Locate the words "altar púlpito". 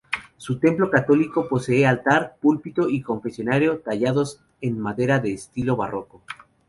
1.85-2.89